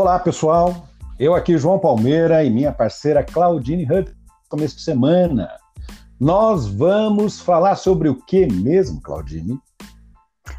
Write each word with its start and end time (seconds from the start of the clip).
Olá, 0.00 0.16
pessoal. 0.16 0.86
Eu 1.18 1.34
aqui, 1.34 1.58
João 1.58 1.76
Palmeira, 1.76 2.44
e 2.44 2.50
minha 2.50 2.70
parceira 2.70 3.24
Claudine 3.24 3.84
Hunt, 3.84 4.08
começo 4.48 4.76
de 4.76 4.82
semana. 4.82 5.50
Nós 6.20 6.68
vamos 6.68 7.40
falar 7.40 7.74
sobre 7.74 8.08
o 8.08 8.14
que 8.14 8.46
mesmo, 8.46 9.02
Claudine? 9.02 9.58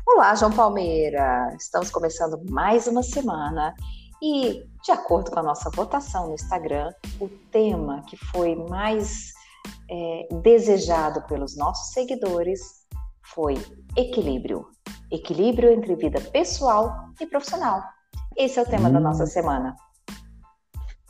Olá, 0.05 0.35
João 0.35 0.51
Palmeira. 0.51 1.55
Estamos 1.57 1.89
começando 1.89 2.37
mais 2.49 2.85
uma 2.85 3.01
semana 3.01 3.73
e, 4.21 4.61
de 4.83 4.91
acordo 4.91 5.31
com 5.31 5.39
a 5.39 5.43
nossa 5.43 5.69
votação 5.69 6.27
no 6.27 6.33
Instagram, 6.33 6.91
o 7.17 7.29
tema 7.49 8.03
que 8.09 8.17
foi 8.17 8.57
mais 8.67 9.31
é, 9.89 10.27
desejado 10.43 11.21
pelos 11.27 11.55
nossos 11.55 11.93
seguidores 11.93 12.59
foi 13.33 13.53
equilíbrio. 13.95 14.67
Equilíbrio 15.09 15.71
entre 15.71 15.95
vida 15.95 16.19
pessoal 16.19 16.93
e 17.21 17.25
profissional. 17.25 17.81
Esse 18.37 18.59
é 18.59 18.61
o 18.61 18.65
tema 18.65 18.89
hum. 18.89 18.93
da 18.93 18.99
nossa 18.99 19.25
semana. 19.25 19.75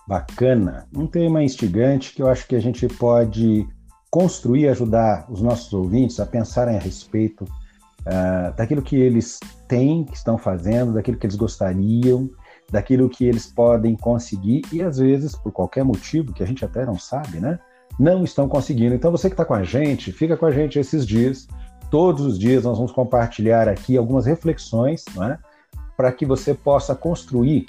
Bacana. 0.08 0.88
Um 0.96 1.06
tema 1.06 1.44
instigante 1.44 2.14
que 2.16 2.22
eu 2.22 2.28
acho 2.28 2.48
que 2.48 2.56
a 2.56 2.60
gente 2.60 2.88
pode 2.88 3.68
construir, 4.10 4.68
ajudar 4.68 5.28
os 5.30 5.42
nossos 5.42 5.72
ouvintes 5.72 6.20
a 6.20 6.26
pensarem 6.26 6.76
a 6.76 6.80
respeito 6.80 7.44
uh, 7.44 8.56
daquilo 8.58 8.82
que 8.82 8.96
eles 8.96 9.40
têm, 9.68 10.04
que 10.04 10.16
estão 10.16 10.38
fazendo, 10.38 10.94
daquilo 10.94 11.18
que 11.18 11.28
eles 11.28 11.36
gostariam, 11.36 12.28
daquilo 12.72 13.08
que 13.08 13.26
eles 13.26 13.46
podem 13.46 13.96
conseguir 13.96 14.64
e 14.72 14.82
às 14.82 14.98
vezes, 14.98 15.36
por 15.36 15.52
qualquer 15.52 15.84
motivo 15.84 16.34
que 16.34 16.42
a 16.42 16.48
gente 16.48 16.66
até 16.66 16.86
não 16.86 16.98
sabe, 16.98 17.40
né? 17.40 17.60
Não 18.00 18.24
estão 18.24 18.48
conseguindo. 18.48 18.96
Então, 18.96 19.12
você 19.12 19.30
que 19.30 19.34
está 19.34 19.46
com 19.46 19.54
a 19.54 19.64
gente, 19.64 20.12
fica 20.12 20.38
com 20.38 20.46
a 20.46 20.52
gente 20.52 20.80
esses 20.80 21.06
dias. 21.06 21.48
Todos 21.92 22.26
os 22.26 22.40
dias 22.40 22.64
nós 22.64 22.78
vamos 22.78 22.92
compartilhar 22.92 23.68
aqui 23.68 23.98
algumas 23.98 24.26
reflexões, 24.26 25.04
não 25.16 25.24
é? 25.24 25.40
Para 26.00 26.14
que 26.14 26.26
você 26.26 26.54
possa 26.54 26.96
construir 26.96 27.66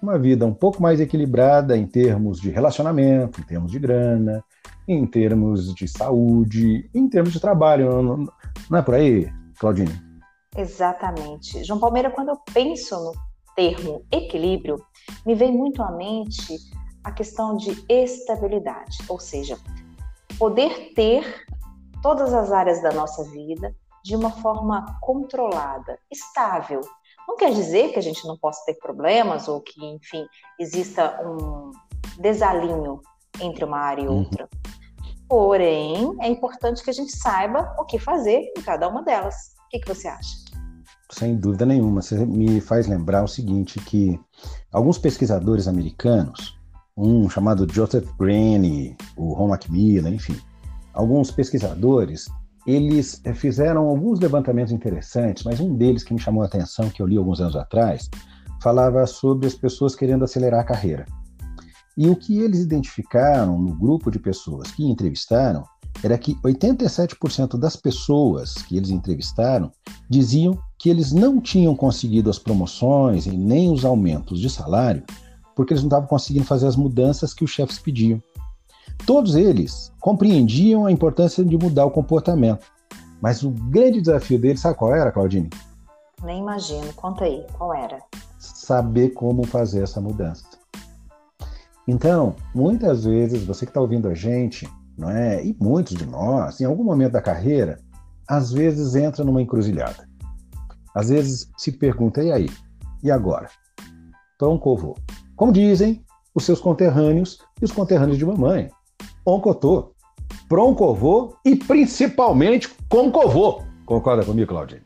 uma 0.00 0.16
vida 0.16 0.46
um 0.46 0.54
pouco 0.54 0.80
mais 0.80 1.00
equilibrada 1.00 1.76
em 1.76 1.84
termos 1.84 2.40
de 2.40 2.48
relacionamento, 2.48 3.40
em 3.40 3.42
termos 3.42 3.72
de 3.72 3.80
grana, 3.80 4.44
em 4.86 5.04
termos 5.04 5.74
de 5.74 5.88
saúde, 5.88 6.88
em 6.94 7.08
termos 7.08 7.32
de 7.32 7.40
trabalho. 7.40 8.28
Não, 8.70 8.78
é 8.78 8.80
por 8.80 8.94
aí, 8.94 9.28
Claudine? 9.58 9.90
Exatamente. 10.56 11.64
João 11.64 11.80
Palmeira, 11.80 12.12
quando 12.12 12.28
eu 12.28 12.38
penso 12.52 12.94
no 12.94 13.12
termo 13.56 14.04
equilíbrio, 14.12 14.76
me 15.26 15.34
vem 15.34 15.50
muito 15.50 15.82
à 15.82 15.90
mente 15.90 16.56
a 17.02 17.10
questão 17.10 17.56
de 17.56 17.84
estabilidade, 17.88 18.98
ou 19.08 19.18
seja, 19.18 19.58
poder 20.38 20.92
ter 20.94 21.44
todas 22.00 22.32
as 22.32 22.52
áreas 22.52 22.80
da 22.80 22.92
nossa 22.92 23.24
vida 23.32 23.74
de 24.04 24.14
uma 24.14 24.30
forma 24.30 24.96
controlada, 25.00 25.98
estável, 26.08 26.80
não 27.28 27.36
quer 27.36 27.52
dizer 27.52 27.92
que 27.92 27.98
a 27.98 28.02
gente 28.02 28.26
não 28.26 28.36
possa 28.36 28.64
ter 28.66 28.74
problemas 28.74 29.48
ou 29.48 29.60
que, 29.60 29.84
enfim, 29.84 30.26
exista 30.58 31.20
um 31.22 31.70
desalinho 32.18 33.00
entre 33.40 33.64
uma 33.64 33.78
área 33.78 34.02
e 34.02 34.08
uhum. 34.08 34.18
outra. 34.18 34.48
Porém, 35.28 36.14
é 36.20 36.28
importante 36.28 36.82
que 36.82 36.90
a 36.90 36.94
gente 36.94 37.16
saiba 37.16 37.74
o 37.78 37.84
que 37.84 37.98
fazer 37.98 38.52
em 38.56 38.62
cada 38.62 38.88
uma 38.88 39.02
delas. 39.02 39.34
O 39.66 39.68
que, 39.70 39.80
que 39.80 39.88
você 39.88 40.06
acha? 40.06 40.44
Sem 41.10 41.36
dúvida 41.36 41.64
nenhuma. 41.64 42.02
Você 42.02 42.24
me 42.26 42.60
faz 42.60 42.86
lembrar 42.86 43.24
o 43.24 43.28
seguinte, 43.28 43.80
que 43.80 44.20
alguns 44.72 44.98
pesquisadores 44.98 45.66
americanos, 45.66 46.58
um 46.96 47.28
chamado 47.28 47.66
Joseph 47.72 48.08
Green, 48.18 48.96
o 49.16 49.32
Ron 49.32 49.48
Macmillan, 49.48 50.10
enfim, 50.10 50.38
alguns 50.92 51.30
pesquisadores 51.30 52.28
eles 52.66 53.20
eh, 53.24 53.34
fizeram 53.34 53.86
alguns 53.86 54.20
levantamentos 54.20 54.72
interessantes, 54.72 55.44
mas 55.44 55.60
um 55.60 55.74
deles 55.74 56.02
que 56.02 56.14
me 56.14 56.20
chamou 56.20 56.42
a 56.42 56.46
atenção, 56.46 56.90
que 56.90 57.00
eu 57.02 57.06
li 57.06 57.16
alguns 57.16 57.40
anos 57.40 57.56
atrás, 57.56 58.08
falava 58.62 59.06
sobre 59.06 59.46
as 59.46 59.54
pessoas 59.54 59.94
querendo 59.94 60.24
acelerar 60.24 60.60
a 60.60 60.64
carreira. 60.64 61.04
E 61.96 62.08
o 62.08 62.16
que 62.16 62.38
eles 62.38 62.60
identificaram 62.60 63.58
no 63.58 63.74
grupo 63.74 64.10
de 64.10 64.18
pessoas 64.18 64.70
que 64.72 64.84
entrevistaram 64.84 65.64
era 66.02 66.18
que 66.18 66.34
87% 66.36 67.56
das 67.56 67.76
pessoas 67.76 68.54
que 68.54 68.76
eles 68.76 68.90
entrevistaram 68.90 69.70
diziam 70.10 70.58
que 70.78 70.90
eles 70.90 71.12
não 71.12 71.40
tinham 71.40 71.74
conseguido 71.76 72.28
as 72.28 72.38
promoções 72.38 73.26
e 73.26 73.36
nem 73.36 73.70
os 73.70 73.84
aumentos 73.84 74.40
de 74.40 74.50
salário 74.50 75.04
porque 75.54 75.72
eles 75.72 75.82
não 75.82 75.88
estavam 75.88 76.08
conseguindo 76.08 76.44
fazer 76.44 76.66
as 76.66 76.76
mudanças 76.76 77.32
que 77.32 77.44
os 77.44 77.50
chefes 77.50 77.78
pediam. 77.78 78.20
Todos 79.06 79.34
eles 79.34 79.92
compreendiam 80.00 80.86
a 80.86 80.92
importância 80.92 81.44
de 81.44 81.56
mudar 81.56 81.84
o 81.84 81.90
comportamento. 81.90 82.66
Mas 83.20 83.42
o 83.42 83.50
grande 83.50 84.00
desafio 84.00 84.38
deles, 84.38 84.60
sabe 84.60 84.76
qual 84.76 84.94
era, 84.94 85.12
Claudine? 85.12 85.50
Nem 86.22 86.40
imagino. 86.40 86.92
Conta 86.94 87.24
aí, 87.24 87.46
qual 87.52 87.74
era? 87.74 87.98
Saber 88.38 89.10
como 89.10 89.46
fazer 89.46 89.82
essa 89.82 90.00
mudança. 90.00 90.44
Então, 91.86 92.34
muitas 92.54 93.04
vezes, 93.04 93.44
você 93.44 93.66
que 93.66 93.70
está 93.70 93.80
ouvindo 93.80 94.08
a 94.08 94.14
gente, 94.14 94.68
não 94.96 95.10
é? 95.10 95.44
E 95.44 95.54
muitos 95.60 95.94
de 95.94 96.06
nós, 96.06 96.60
em 96.60 96.64
algum 96.64 96.84
momento 96.84 97.12
da 97.12 97.20
carreira, 97.20 97.78
às 98.26 98.52
vezes 98.52 98.94
entra 98.94 99.22
numa 99.22 99.42
encruzilhada. 99.42 100.08
Às 100.94 101.08
vezes 101.10 101.50
se 101.58 101.72
pergunta, 101.72 102.22
e 102.22 102.32
aí? 102.32 102.48
E 103.02 103.10
agora? 103.10 103.50
Então, 104.34 104.58
covô. 104.58 104.96
Como 105.36 105.52
dizem 105.52 106.04
os 106.34 106.44
seus 106.44 106.60
conterrâneos 106.60 107.38
e 107.60 107.64
os 107.64 107.72
conterrâneos 107.72 108.18
de 108.18 108.24
mamãe. 108.24 108.70
Oncotô, 109.26 109.92
Proncovô 110.48 111.36
e 111.44 111.56
principalmente 111.56 112.68
Concovô. 112.88 113.62
Concorda 113.86 114.24
comigo, 114.24 114.48
Claudine? 114.48 114.82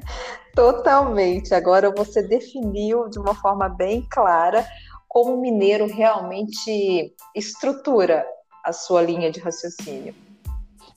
Totalmente. 0.54 1.54
Agora 1.54 1.90
você 1.90 2.22
definiu 2.22 3.08
de 3.08 3.18
uma 3.18 3.34
forma 3.34 3.68
bem 3.68 4.06
clara 4.10 4.64
como 5.08 5.34
o 5.34 5.40
mineiro 5.40 5.86
realmente 5.86 7.12
estrutura 7.34 8.24
a 8.64 8.72
sua 8.72 9.02
linha 9.02 9.30
de 9.30 9.40
raciocínio. 9.40 10.14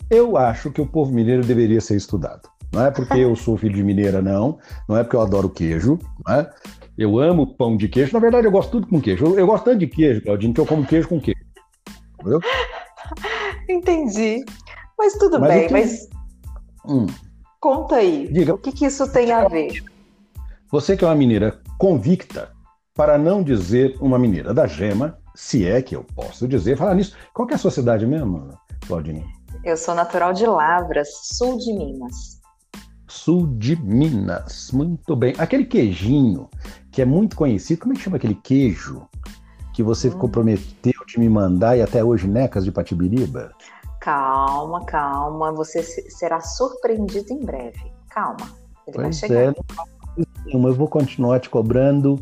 Eu 0.10 0.36
acho 0.36 0.72
que 0.72 0.82
o 0.82 0.86
povo 0.86 1.12
mineiro 1.12 1.44
deveria 1.44 1.80
ser 1.80 1.96
estudado. 1.96 2.50
Não 2.74 2.86
é 2.86 2.92
porque 2.92 3.20
eu 3.20 3.36
sou 3.36 3.58
filho 3.58 3.76
de 3.76 3.84
mineira, 3.84 4.22
não. 4.22 4.60
Não 4.88 4.98
é 4.98 5.04
porque 5.04 5.16
eu 5.16 5.22
adoro 5.22 5.50
queijo. 5.50 6.00
Não 6.26 6.36
é? 6.36 6.50
Eu 6.98 7.20
amo 7.20 7.56
pão 7.56 7.78
de 7.78 7.88
queijo. 7.88 8.14
Na 8.14 8.20
verdade, 8.20 8.48
eu 8.48 8.52
gosto 8.52 8.72
tudo 8.72 8.88
com 8.88 9.02
queijo. 9.02 9.26
Eu, 9.26 9.40
eu 9.40 9.48
gosto 9.48 9.66
tanto 9.66 9.80
de 9.80 9.88
queijo, 9.88 10.22
Claudine, 10.22 10.54
que 10.54 10.60
eu 10.60 10.66
como 10.66 10.86
queijo 10.86 11.08
com 11.08 11.20
queijo. 11.20 11.40
Entendeu? 12.20 12.40
Entendi. 13.72 14.44
Mas 14.98 15.14
tudo 15.14 15.40
mas 15.40 15.50
bem, 15.50 15.68
que... 15.68 15.74
mas. 15.74 16.10
Hum. 16.86 17.08
Conta 17.60 17.96
aí. 17.96 18.28
Diga. 18.32 18.54
O 18.54 18.58
que, 18.58 18.72
que 18.72 18.86
isso 18.86 19.12
tem 19.12 19.32
a 19.32 19.48
ver? 19.48 19.84
Você 20.72 20.96
que 20.96 21.04
é 21.04 21.08
uma 21.08 21.16
mineira 21.16 21.60
convicta, 21.78 22.52
para 22.94 23.18
não 23.18 23.44
dizer 23.44 23.98
uma 24.00 24.20
mineira 24.20 24.54
da 24.54 24.68
gema, 24.68 25.18
se 25.36 25.68
é 25.68 25.82
que 25.82 25.96
eu 25.96 26.04
posso 26.16 26.48
dizer, 26.48 26.78
falar 26.78 26.96
nisso. 26.96 27.16
Qual 27.34 27.48
que 27.48 27.54
é 27.54 27.56
a 27.56 27.60
sua 27.60 27.72
cidade 27.72 28.06
mesmo, 28.06 28.50
Claudine? 28.88 29.26
Eu 29.64 29.78
sou 29.78 29.94
natural 29.94 30.34
de 30.34 30.46
Lavras, 30.46 31.10
sul 31.24 31.58
de 31.58 31.74
Minas. 31.74 32.40
Sul 33.08 33.48
de 33.58 33.76
Minas, 33.76 34.72
muito 34.72 35.16
bem. 35.16 35.34
Aquele 35.38 35.66
queijinho 35.66 36.50
que 36.92 37.02
é 37.02 37.06
muito 37.06 37.36
conhecido, 37.36 37.82
como 37.82 37.94
é 37.94 37.96
que 37.96 38.04
chama 38.04 38.18
aquele 38.18 38.36
queijo 38.36 39.08
que 39.74 39.84
você 39.84 40.10
hum. 40.10 40.18
comprometeu 40.18 41.06
de 41.08 41.20
me 41.20 41.30
mandar 41.30 41.78
e 41.78 41.82
até 41.82 42.04
hoje 42.04 42.28
necas 42.28 42.66
de 42.66 42.72
Patibiriba? 42.72 43.52
Calma, 44.00 44.84
calma, 44.86 45.52
você 45.52 45.84
será 45.84 46.42
surpreendido 46.42 47.32
em 47.32 47.46
breve. 47.46 47.92
Calma, 48.10 48.50
ele 48.88 48.96
pois 48.96 49.02
vai 49.02 49.14
chegar. 49.14 49.42
É, 49.42 49.54
eu 50.52 50.74
vou 50.74 50.88
continuar 50.88 51.40
te 51.40 51.50
cobrando 51.50 52.22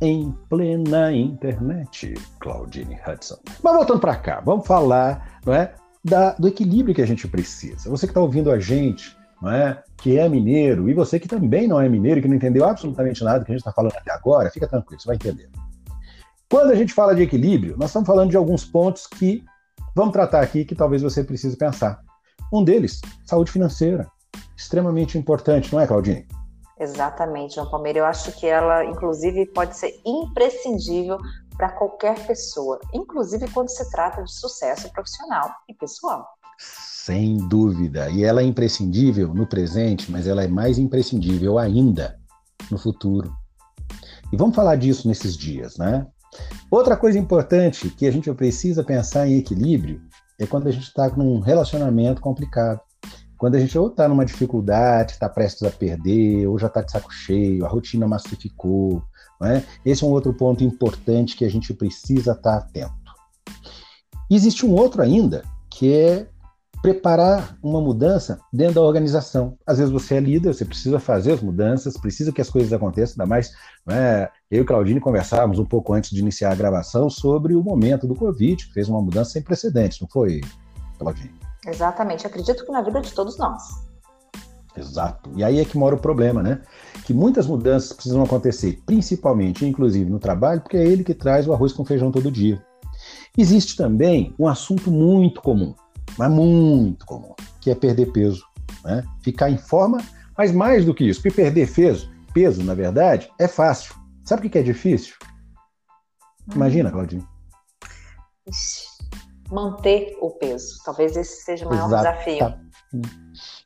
em 0.00 0.34
plena 0.48 1.12
internet, 1.12 2.14
Claudine 2.38 2.98
Hudson. 3.06 3.38
Mas 3.62 3.74
voltando 3.74 4.00
para 4.00 4.16
cá, 4.16 4.40
vamos 4.44 4.66
falar, 4.66 5.40
não 5.44 5.52
é, 5.54 5.74
da, 6.04 6.32
do 6.34 6.48
equilíbrio 6.48 6.94
que 6.94 7.02
a 7.02 7.06
gente 7.06 7.26
precisa. 7.26 7.90
Você 7.90 8.06
que 8.06 8.12
está 8.12 8.20
ouvindo 8.20 8.50
a 8.50 8.58
gente, 8.60 9.16
não 9.42 9.50
é, 9.50 9.82
que 9.96 10.18
é 10.18 10.28
mineiro, 10.28 10.88
e 10.88 10.94
você 10.94 11.18
que 11.18 11.26
também 11.26 11.66
não 11.66 11.80
é 11.80 11.88
mineiro, 11.88 12.22
que 12.22 12.28
não 12.28 12.36
entendeu 12.36 12.64
absolutamente 12.64 13.24
nada 13.24 13.44
que 13.44 13.50
a 13.50 13.54
gente 13.54 13.62
está 13.62 13.72
falando 13.72 13.94
até 13.96 14.12
agora, 14.12 14.50
fica 14.50 14.68
tranquilo, 14.68 15.00
você 15.00 15.06
vai 15.06 15.16
entender. 15.16 15.48
Quando 16.48 16.70
a 16.70 16.76
gente 16.76 16.92
fala 16.92 17.12
de 17.12 17.22
equilíbrio, 17.22 17.76
nós 17.76 17.90
estamos 17.90 18.06
falando 18.06 18.30
de 18.30 18.36
alguns 18.36 18.64
pontos 18.64 19.06
que 19.08 19.44
vamos 19.96 20.12
tratar 20.12 20.40
aqui 20.42 20.64
que 20.64 20.76
talvez 20.76 21.02
você 21.02 21.24
precise 21.24 21.56
pensar. 21.56 22.00
Um 22.52 22.62
deles, 22.62 23.00
saúde 23.24 23.50
financeira. 23.50 24.06
extremamente 24.56 25.18
importante, 25.18 25.72
não 25.72 25.80
é, 25.80 25.86
Claudine? 25.86 26.26
Exatamente, 26.78 27.56
João 27.56 27.68
Palmeira. 27.68 27.98
Eu 27.98 28.04
acho 28.04 28.30
que 28.32 28.46
ela, 28.46 28.84
inclusive, 28.84 29.46
pode 29.46 29.76
ser 29.76 29.92
imprescindível 30.06 31.18
para 31.56 31.70
qualquer 31.70 32.26
pessoa, 32.26 32.78
inclusive 32.94 33.50
quando 33.50 33.68
se 33.68 33.90
trata 33.90 34.22
de 34.22 34.32
sucesso 34.32 34.90
profissional 34.92 35.50
e 35.68 35.74
pessoal. 35.74 36.26
Sem 36.58 37.38
dúvida. 37.48 38.08
E 38.10 38.22
ela 38.22 38.40
é 38.40 38.44
imprescindível 38.44 39.34
no 39.34 39.46
presente, 39.46 40.12
mas 40.12 40.26
ela 40.28 40.44
é 40.44 40.48
mais 40.48 40.78
imprescindível 40.78 41.58
ainda 41.58 42.18
no 42.70 42.78
futuro. 42.78 43.34
E 44.32 44.36
vamos 44.36 44.54
falar 44.54 44.76
disso 44.76 45.08
nesses 45.08 45.36
dias, 45.36 45.76
né? 45.76 46.06
Outra 46.70 46.96
coisa 46.96 47.18
importante 47.18 47.90
que 47.90 48.06
a 48.06 48.10
gente 48.10 48.32
precisa 48.32 48.82
pensar 48.82 49.28
em 49.28 49.38
equilíbrio 49.38 50.02
é 50.38 50.46
quando 50.46 50.66
a 50.66 50.70
gente 50.70 50.84
está 50.84 51.08
num 51.10 51.40
relacionamento 51.40 52.20
complicado. 52.20 52.80
Quando 53.38 53.54
a 53.54 53.60
gente 53.60 53.76
ou 53.78 53.88
está 53.88 54.08
numa 54.08 54.24
dificuldade, 54.24 55.12
está 55.12 55.28
prestes 55.28 55.62
a 55.62 55.70
perder, 55.70 56.46
ou 56.46 56.58
já 56.58 56.68
está 56.68 56.80
de 56.82 56.90
saco 56.90 57.12
cheio, 57.12 57.64
a 57.64 57.68
rotina 57.68 58.08
massificou. 58.08 59.02
Né? 59.40 59.62
Esse 59.84 60.02
é 60.02 60.06
um 60.06 60.10
outro 60.10 60.32
ponto 60.32 60.64
importante 60.64 61.36
que 61.36 61.44
a 61.44 61.50
gente 61.50 61.72
precisa 61.74 62.32
estar 62.32 62.42
tá 62.42 62.56
atento. 62.56 62.94
Existe 64.30 64.66
um 64.66 64.72
outro 64.74 65.02
ainda, 65.02 65.44
que 65.70 65.92
é 65.92 66.28
preparar 66.82 67.56
uma 67.62 67.80
mudança 67.80 68.40
dentro 68.52 68.76
da 68.76 68.82
organização. 68.82 69.56
Às 69.66 69.78
vezes 69.78 69.92
você 69.92 70.16
é 70.16 70.20
líder, 70.20 70.54
você 70.54 70.64
precisa 70.64 70.98
fazer 70.98 71.32
as 71.32 71.40
mudanças, 71.40 71.96
precisa 71.96 72.32
que 72.32 72.40
as 72.40 72.50
coisas 72.50 72.72
aconteçam, 72.72 73.14
ainda 73.14 73.26
mais 73.26 73.52
né, 73.86 74.28
eu 74.50 74.62
e 74.62 74.66
Claudine 74.66 75.00
conversávamos 75.00 75.58
um 75.58 75.64
pouco 75.64 75.92
antes 75.92 76.10
de 76.10 76.20
iniciar 76.20 76.52
a 76.52 76.54
gravação 76.54 77.10
sobre 77.10 77.54
o 77.54 77.62
momento 77.62 78.06
do 78.06 78.14
Covid, 78.14 78.66
que 78.66 78.72
fez 78.72 78.88
uma 78.88 79.00
mudança 79.00 79.32
sem 79.32 79.42
precedentes, 79.42 80.00
não 80.00 80.08
foi, 80.08 80.40
Claudine? 80.98 81.34
Exatamente, 81.66 82.26
acredito 82.26 82.64
que 82.64 82.70
na 82.70 82.82
vida 82.82 83.00
de 83.00 83.12
todos 83.12 83.36
nós. 83.38 83.62
Exato. 84.76 85.30
E 85.34 85.42
aí 85.42 85.58
é 85.58 85.64
que 85.64 85.78
mora 85.78 85.94
o 85.94 85.98
problema, 85.98 86.42
né? 86.42 86.60
Que 87.04 87.14
muitas 87.14 87.46
mudanças 87.46 87.92
precisam 87.92 88.22
acontecer, 88.22 88.78
principalmente, 88.84 89.64
inclusive 89.64 90.10
no 90.10 90.18
trabalho, 90.18 90.60
porque 90.60 90.76
é 90.76 90.86
ele 90.86 91.02
que 91.02 91.14
traz 91.14 91.48
o 91.48 91.52
arroz 91.52 91.72
com 91.72 91.84
feijão 91.84 92.12
todo 92.12 92.30
dia. 92.30 92.62
Existe 93.36 93.76
também 93.76 94.34
um 94.38 94.46
assunto 94.46 94.90
muito 94.90 95.40
comum, 95.40 95.74
mas 96.16 96.30
muito 96.30 97.04
comum, 97.06 97.34
que 97.60 97.70
é 97.70 97.74
perder 97.74 98.12
peso. 98.12 98.44
Né? 98.84 99.04
Ficar 99.22 99.50
em 99.50 99.58
forma, 99.58 99.98
mas 100.36 100.52
mais 100.52 100.84
do 100.84 100.94
que 100.94 101.04
isso, 101.04 101.20
porque 101.20 101.42
perder 101.42 101.72
peso, 101.72 102.10
peso, 102.32 102.62
na 102.62 102.74
verdade, 102.74 103.30
é 103.38 103.48
fácil. 103.48 103.94
Sabe 104.24 104.46
o 104.46 104.50
que 104.50 104.58
é 104.58 104.62
difícil? 104.62 105.14
Imagina, 106.54 106.90
Claudinho. 106.90 107.26
Manter 109.50 110.16
o 110.20 110.30
peso. 110.30 110.80
Talvez 110.84 111.16
esse 111.16 111.42
seja 111.42 111.66
o 111.66 111.70
maior 111.70 111.88
desafio. 111.88 112.54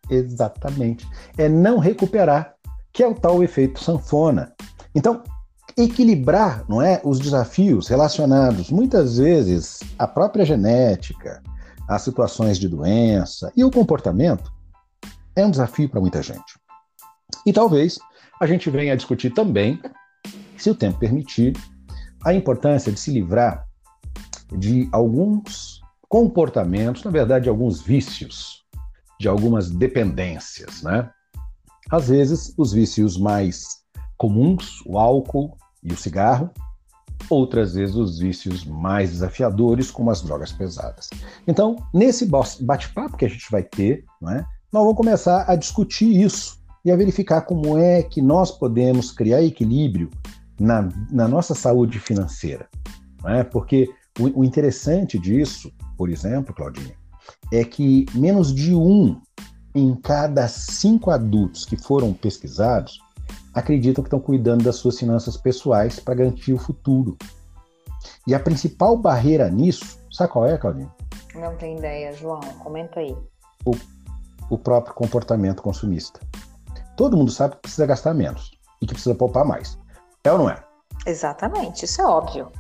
Exatamente. 0.09 1.09
É 1.37 1.49
não 1.49 1.79
recuperar, 1.79 2.55
que 2.93 3.03
é 3.03 3.09
o 3.09 3.15
tal 3.15 3.43
efeito 3.43 3.83
sanfona. 3.83 4.55
Então, 4.95 5.23
equilibrar, 5.77 6.65
não 6.69 6.83
é, 6.83 7.01
os 7.05 7.19
desafios 7.19 7.89
relacionados 7.89 8.71
muitas 8.71 9.19
vezes 9.19 9.81
à 9.99 10.07
própria 10.07 10.45
genética, 10.45 11.43
as 11.91 12.03
situações 12.03 12.57
de 12.57 12.69
doença 12.69 13.53
e 13.57 13.65
o 13.65 13.71
comportamento 13.71 14.53
é 15.35 15.45
um 15.45 15.51
desafio 15.51 15.89
para 15.89 16.01
muita 16.01 16.23
gente. 16.23 16.57
E 17.45 17.53
talvez 17.53 17.99
a 18.41 18.47
gente 18.47 18.71
venha 18.71 18.93
a 18.93 18.97
discutir 18.97 19.31
também, 19.31 19.81
se 20.57 20.71
o 20.71 20.75
tempo 20.75 21.01
permitir, 21.01 21.57
a 22.25 22.33
importância 22.33 22.93
de 22.93 23.01
se 23.01 23.11
livrar 23.11 23.67
de 24.57 24.89
alguns 24.93 25.81
comportamentos, 26.09 27.03
na 27.03 27.11
verdade, 27.11 27.49
alguns 27.49 27.83
vícios, 27.83 28.65
de 29.19 29.27
algumas 29.27 29.69
dependências, 29.69 30.83
né? 30.83 31.11
Às 31.91 32.09
vezes, 32.09 32.55
os 32.57 32.73
vícios 32.73 33.19
mais 33.19 33.81
comuns, 34.17 34.81
o 34.87 34.97
álcool 34.97 35.57
e 35.83 35.93
o 35.93 35.97
cigarro, 35.97 36.51
outras 37.31 37.75
vezes 37.75 37.95
os 37.95 38.19
vícios 38.19 38.65
mais 38.65 39.11
desafiadores, 39.11 39.91
como 39.91 40.11
as 40.11 40.21
drogas 40.21 40.53
pesadas. 40.53 41.09
Então, 41.47 41.77
nesse 41.95 42.27
bate-papo 42.27 43.17
que 43.17 43.25
a 43.25 43.29
gente 43.29 43.51
vai 43.51 43.63
ter, 43.63 44.05
é, 44.29 44.45
nós 44.73 44.83
vamos 44.83 44.97
começar 44.97 45.45
a 45.49 45.55
discutir 45.57 46.23
isso 46.23 46.59
e 46.85 46.91
a 46.91 46.97
verificar 46.97 47.43
como 47.43 47.79
é 47.79 48.03
que 48.03 48.21
nós 48.23 48.51
podemos 48.51 49.13
criar 49.13 49.43
equilíbrio 49.43 50.11
na, 50.59 50.89
na 51.11 51.29
nossa 51.29 51.55
saúde 51.55 51.99
financeira. 51.99 52.69
É? 53.25 53.45
Porque 53.45 53.89
o, 54.19 54.41
o 54.41 54.45
interessante 54.45 55.19
disso, 55.19 55.73
por 55.97 56.09
exemplo, 56.09 56.55
Claudinha, 56.55 56.95
é 57.53 57.65
que 57.65 58.07
menos 58.15 58.55
de 58.55 58.75
um 58.75 59.21
em 59.75 59.95
cada 59.95 60.49
cinco 60.49 61.11
adultos 61.11 61.65
que 61.65 61.77
foram 61.77 62.13
pesquisados 62.13 62.99
acreditam 63.61 64.03
que 64.03 64.09
estão 64.09 64.21
cuidando 64.21 64.65
das 64.65 64.77
suas 64.77 64.99
finanças 64.99 65.37
pessoais 65.37 66.01
para 66.01 66.15
garantir 66.15 66.53
o 66.53 66.59
futuro. 66.59 67.17
E 68.27 68.35
a 68.35 68.41
principal 68.41 68.97
barreira 68.97 69.49
nisso, 69.51 69.99
sabe 70.11 70.33
qual 70.33 70.47
é, 70.47 70.59
Claudinho? 70.59 70.93
Não 71.35 71.55
tenho 71.57 71.79
ideia, 71.79 72.13
João. 72.13 72.41
Comenta 72.59 73.01
aí. 73.01 73.17
O, 73.65 73.73
o 74.51 74.59
próprio 74.59 74.95
comportamento 74.95 75.63
consumista. 75.63 76.21
Todo 76.97 77.17
mundo 77.17 77.31
sabe 77.31 77.55
que 77.55 77.63
precisa 77.63 77.87
gastar 77.87 78.15
menos 78.15 78.51
e 78.83 78.87
que 78.87 78.95
precisa 78.95 79.15
poupar 79.15 79.45
mais. 79.45 79.79
É 80.25 80.33
ou 80.33 80.39
não 80.39 80.51
é? 80.51 80.63
Exatamente, 81.07 81.85
isso 81.85 82.03
é 82.03 82.07
óbvio. 82.07 82.51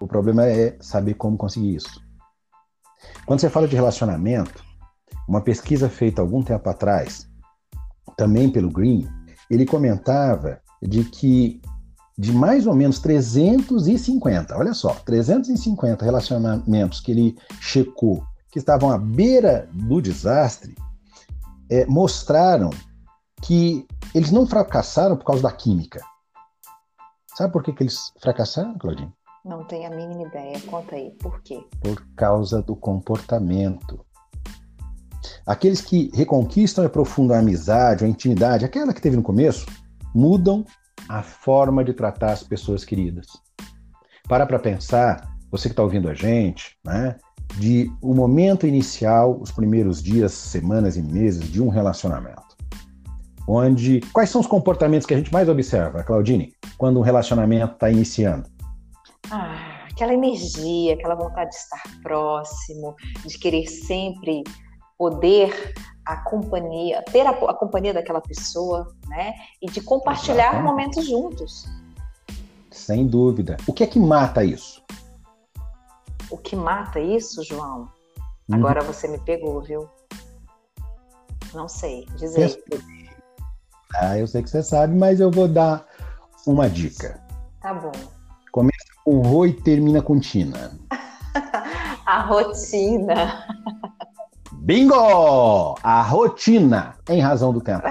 O 0.00 0.06
problema 0.06 0.46
é 0.46 0.76
saber 0.80 1.14
como 1.14 1.36
conseguir 1.36 1.76
isso. 1.76 2.02
Quando 3.26 3.40
você 3.40 3.50
fala 3.50 3.68
de 3.68 3.76
relacionamento, 3.76 4.64
uma 5.28 5.40
pesquisa 5.40 5.88
feita 5.88 6.22
algum 6.22 6.42
tempo 6.42 6.68
atrás, 6.68 7.28
também 8.16 8.50
pelo 8.50 8.70
Green, 8.70 9.08
ele 9.50 9.66
comentava 9.66 10.60
de 10.82 11.04
que 11.04 11.60
de 12.16 12.32
mais 12.32 12.66
ou 12.66 12.74
menos 12.74 12.98
350, 12.98 14.56
olha 14.56 14.74
só, 14.74 14.92
350 15.04 16.04
relacionamentos 16.04 17.00
que 17.00 17.12
ele 17.12 17.38
checou 17.60 18.24
que 18.50 18.58
estavam 18.58 18.90
à 18.90 18.98
beira 18.98 19.68
do 19.72 20.00
desastre, 20.00 20.74
é, 21.70 21.86
mostraram 21.86 22.70
que 23.42 23.86
eles 24.14 24.32
não 24.32 24.46
fracassaram 24.46 25.16
por 25.16 25.24
causa 25.24 25.42
da 25.42 25.52
química. 25.52 26.00
Sabe 27.36 27.52
por 27.52 27.62
que, 27.62 27.72
que 27.72 27.84
eles 27.84 28.12
fracassaram, 28.20 28.76
Claudinho? 28.78 29.12
Não 29.44 29.64
tenho 29.64 29.86
a 29.86 29.94
mínima 29.94 30.22
ideia. 30.22 30.60
Conta 30.62 30.96
aí, 30.96 31.12
por 31.20 31.40
quê? 31.42 31.64
Por 31.80 32.04
causa 32.16 32.60
do 32.60 32.74
comportamento. 32.74 34.04
Aqueles 35.48 35.80
que 35.80 36.10
reconquistam 36.14 36.84
e 36.84 36.86
aprofundam 36.86 37.34
a 37.34 37.40
amizade, 37.40 38.04
a 38.04 38.08
intimidade, 38.08 38.66
aquela 38.66 38.92
que 38.92 39.00
teve 39.00 39.16
no 39.16 39.22
começo, 39.22 39.64
mudam 40.14 40.62
a 41.08 41.22
forma 41.22 41.82
de 41.82 41.94
tratar 41.94 42.32
as 42.32 42.42
pessoas 42.42 42.84
queridas. 42.84 43.26
Para 44.28 44.44
para 44.44 44.58
pensar, 44.58 45.26
você 45.50 45.70
que 45.70 45.72
está 45.72 45.82
ouvindo 45.82 46.06
a 46.06 46.12
gente, 46.12 46.76
né, 46.84 47.16
de 47.56 47.90
o 48.02 48.12
momento 48.12 48.66
inicial, 48.66 49.40
os 49.40 49.50
primeiros 49.50 50.02
dias, 50.02 50.32
semanas 50.32 50.98
e 50.98 51.02
meses 51.02 51.50
de 51.50 51.62
um 51.62 51.70
relacionamento. 51.70 52.54
Onde 53.48 54.00
quais 54.12 54.28
são 54.28 54.42
os 54.42 54.46
comportamentos 54.46 55.06
que 55.06 55.14
a 55.14 55.16
gente 55.16 55.32
mais 55.32 55.48
observa, 55.48 56.04
Claudine, 56.04 56.52
quando 56.76 56.98
um 56.98 57.02
relacionamento 57.02 57.72
está 57.72 57.90
iniciando? 57.90 58.46
Ah, 59.30 59.86
aquela 59.90 60.12
energia, 60.12 60.92
aquela 60.92 61.14
vontade 61.14 61.48
de 61.48 61.56
estar 61.56 61.82
próximo, 62.02 62.94
de 63.24 63.38
querer 63.38 63.66
sempre 63.66 64.44
poder 64.98 65.72
a 66.04 66.16
companhia, 66.16 67.02
ter 67.12 67.26
a, 67.26 67.30
a 67.30 67.54
companhia 67.54 67.94
daquela 67.94 68.20
pessoa, 68.20 68.94
né? 69.06 69.34
E 69.62 69.70
de 69.70 69.80
compartilhar 69.80 70.48
Exatamente. 70.48 70.64
momentos 70.64 71.06
juntos. 71.06 71.66
Sem 72.70 73.06
dúvida. 73.06 73.56
O 73.66 73.72
que 73.72 73.84
é 73.84 73.86
que 73.86 74.00
mata 74.00 74.42
isso? 74.42 74.82
O 76.30 76.36
que 76.36 76.56
mata 76.56 76.98
isso, 76.98 77.44
João? 77.44 77.88
Uhum. 78.48 78.56
Agora 78.56 78.82
você 78.82 79.06
me 79.06 79.18
pegou, 79.18 79.60
viu? 79.60 79.88
Não 81.54 81.68
sei, 81.68 82.06
diz 82.16 82.36
aí. 82.36 82.62
Ah, 83.94 84.18
eu 84.18 84.26
sei 84.26 84.42
que 84.42 84.50
você 84.50 84.62
sabe, 84.62 84.94
mas 84.94 85.20
eu 85.20 85.30
vou 85.30 85.48
dar 85.48 85.86
uma 86.46 86.68
dica. 86.68 87.20
Tá 87.60 87.74
bom. 87.74 87.92
Começa 88.52 88.86
com 89.04 89.20
ro 89.20 89.46
e 89.46 89.52
termina 89.52 90.02
com 90.02 90.18
tina. 90.18 90.78
a 92.06 92.22
rotina. 92.22 93.46
Bingo! 94.68 95.76
A 95.82 96.02
rotina, 96.02 96.94
em 97.08 97.22
razão 97.22 97.54
do 97.54 97.60
tempo. 97.62 97.84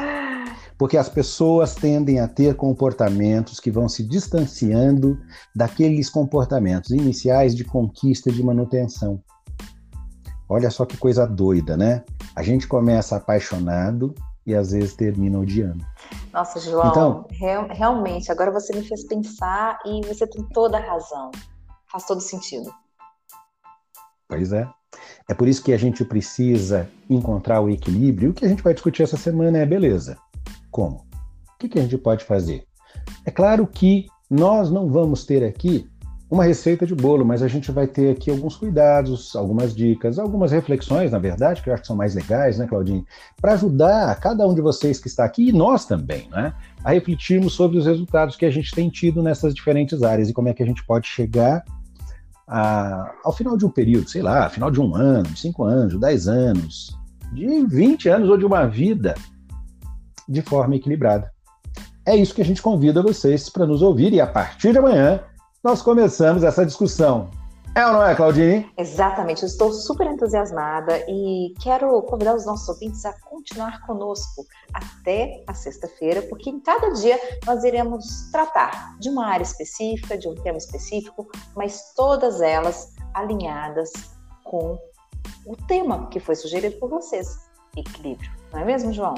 Porque 0.77 0.95
as 0.95 1.09
pessoas 1.09 1.73
tendem 1.73 2.19
a 2.19 2.27
ter 2.27 2.55
comportamentos 2.55 3.59
que 3.59 3.71
vão 3.71 3.89
se 3.89 4.03
distanciando 4.03 5.19
daqueles 5.55 6.07
comportamentos 6.07 6.91
iniciais 6.91 7.55
de 7.55 7.63
conquista 7.63 8.29
e 8.29 8.31
de 8.31 8.43
manutenção. 8.43 9.19
Olha 10.47 10.69
só 10.69 10.85
que 10.85 10.95
coisa 10.97 11.25
doida, 11.25 11.75
né? 11.75 12.05
A 12.35 12.43
gente 12.43 12.67
começa 12.67 13.15
apaixonado 13.15 14.13
e 14.45 14.53
às 14.53 14.69
vezes 14.69 14.95
termina 14.95 15.39
odiando. 15.39 15.83
Nossa, 16.31 16.59
João, 16.59 16.89
então, 16.89 17.27
real, 17.31 17.67
realmente, 17.71 18.31
agora 18.31 18.51
você 18.51 18.71
me 18.75 18.83
fez 18.83 19.03
pensar 19.07 19.79
e 19.83 20.05
você 20.05 20.27
tem 20.27 20.43
toda 20.49 20.77
a 20.77 20.81
razão. 20.81 21.31
Faz 21.91 22.05
todo 22.05 22.21
sentido. 22.21 22.71
Pois 24.29 24.53
é. 24.53 24.69
É 25.29 25.33
por 25.33 25.47
isso 25.47 25.61
que 25.61 25.73
a 25.73 25.77
gente 25.77 26.05
precisa 26.05 26.89
encontrar 27.09 27.59
o 27.59 27.69
equilíbrio. 27.69 28.29
O 28.29 28.33
que 28.33 28.45
a 28.45 28.47
gente 28.47 28.63
vai 28.63 28.73
discutir 28.73 29.03
essa 29.03 29.17
semana 29.17 29.57
é 29.57 29.65
beleza. 29.65 30.17
Como? 30.71 31.05
O 31.55 31.67
que, 31.67 31.77
a 31.77 31.81
gente 31.81 31.97
pode 31.97 32.23
fazer? 32.23 32.63
É 33.25 33.31
claro 33.31 33.67
que 33.67 34.07
nós 34.29 34.71
não 34.71 34.87
vamos 34.87 35.25
ter 35.25 35.43
aqui 35.43 35.85
uma 36.29 36.43
receita 36.43 36.85
de 36.85 36.93
bolo, 36.93 37.25
mas 37.25 37.41
a 37.41 37.47
gente 37.47 37.71
vai 37.71 37.87
ter 37.87 38.11
aqui 38.11 38.29
alguns 38.29 38.55
cuidados, 38.55 39.35
algumas 39.35 39.73
dicas, 39.75 40.19
algumas 40.19 40.51
reflexões, 40.51 41.11
na 41.11 41.19
verdade, 41.19 41.61
que 41.61 41.69
eu 41.69 41.73
acho 41.73 41.83
que 41.83 41.87
são 41.87 41.95
mais 41.95 42.15
legais, 42.15 42.57
né, 42.57 42.67
Claudinho? 42.67 43.05
Para 43.41 43.53
ajudar 43.53 44.19
cada 44.19 44.45
um 44.45 44.53
de 44.53 44.61
vocês 44.61 44.99
que 44.99 45.07
está 45.07 45.23
aqui, 45.23 45.49
e 45.49 45.53
nós 45.53 45.85
também, 45.85 46.27
né, 46.29 46.53
a 46.83 46.91
refletirmos 46.91 47.53
sobre 47.53 47.77
os 47.77 47.85
resultados 47.85 48.35
que 48.35 48.45
a 48.45 48.51
gente 48.51 48.75
tem 48.75 48.89
tido 48.89 49.23
nessas 49.23 49.53
diferentes 49.53 50.03
áreas 50.03 50.29
e 50.29 50.33
como 50.33 50.49
é 50.49 50.53
que 50.53 50.61
a 50.61 50.65
gente 50.65 50.85
pode 50.85 51.07
chegar 51.07 51.63
ao 52.47 53.33
final 53.33 53.57
de 53.57 53.65
um 53.65 53.69
período, 53.69 54.09
sei 54.09 54.21
lá, 54.21 54.49
final 54.49 54.71
de 54.71 54.79
um 54.79 54.95
ano, 54.95 55.35
cinco 55.35 55.63
anos, 55.63 55.93
de 55.93 55.99
dez 55.99 56.27
anos, 56.27 56.97
de 57.33 57.65
20 57.65 58.09
anos 58.09 58.29
ou 58.29 58.37
de 58.37 58.45
uma 58.45 58.65
vida 58.65 59.13
de 60.27 60.41
forma 60.41 60.75
equilibrada. 60.75 61.31
É 62.05 62.15
isso 62.15 62.33
que 62.33 62.41
a 62.41 62.45
gente 62.45 62.61
convida 62.61 63.01
vocês 63.01 63.49
para 63.49 63.65
nos 63.65 63.81
ouvir 63.81 64.13
e 64.13 64.21
a 64.21 64.27
partir 64.27 64.71
de 64.71 64.77
amanhã 64.77 65.19
nós 65.63 65.81
começamos 65.81 66.43
essa 66.43 66.65
discussão. 66.65 67.29
É 67.77 67.85
ou 67.85 67.93
não 67.93 68.03
é, 68.03 68.15
Claudine? 68.15 68.67
Exatamente, 68.75 69.43
eu 69.43 69.47
estou 69.47 69.71
super 69.71 70.07
entusiasmada 70.07 70.97
e 71.07 71.53
quero 71.61 72.01
convidar 72.01 72.33
os 72.33 72.43
nossos 72.43 72.67
ouvintes 72.67 73.05
a 73.05 73.13
continuar 73.21 73.85
conosco 73.85 74.43
até 74.73 75.43
a 75.45 75.53
sexta-feira, 75.53 76.23
porque 76.23 76.49
em 76.49 76.59
cada 76.59 76.89
dia 76.89 77.19
nós 77.45 77.63
iremos 77.63 78.31
tratar 78.31 78.97
de 78.97 79.09
uma 79.09 79.27
área 79.27 79.43
específica, 79.43 80.17
de 80.17 80.27
um 80.27 80.33
tema 80.33 80.57
específico, 80.57 81.27
mas 81.55 81.93
todas 81.95 82.41
elas 82.41 82.95
alinhadas 83.13 83.91
com 84.43 84.75
o 85.45 85.55
tema 85.67 86.07
que 86.07 86.19
foi 86.19 86.33
sugerido 86.33 86.77
por 86.79 86.89
vocês: 86.89 87.27
equilíbrio. 87.77 88.31
Não 88.51 88.61
é 88.61 88.65
mesmo, 88.65 88.91
João? 88.91 89.13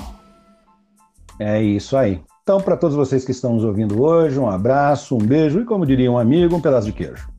É 1.39 1.61
isso 1.61 1.95
aí. 1.95 2.21
Então, 2.43 2.59
para 2.59 2.75
todos 2.75 2.97
vocês 2.97 3.23
que 3.23 3.31
estão 3.31 3.53
nos 3.53 3.63
ouvindo 3.63 4.03
hoje, 4.03 4.37
um 4.37 4.49
abraço, 4.49 5.15
um 5.15 5.19
beijo 5.19 5.61
e, 5.61 5.65
como 5.65 5.85
diria 5.85 6.11
um 6.11 6.17
amigo, 6.17 6.57
um 6.57 6.61
pedaço 6.61 6.87
de 6.87 6.91
queijo. 6.91 7.38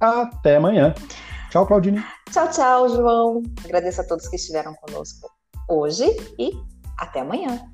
Até 0.00 0.56
amanhã. 0.56 0.94
Tchau, 1.50 1.66
Claudine. 1.66 2.04
Tchau, 2.30 2.50
tchau, 2.50 2.88
João. 2.88 3.42
Agradeço 3.64 4.00
a 4.00 4.04
todos 4.04 4.28
que 4.28 4.36
estiveram 4.36 4.74
conosco 4.74 5.28
hoje 5.68 6.04
e 6.38 6.50
até 6.98 7.20
amanhã. 7.20 7.73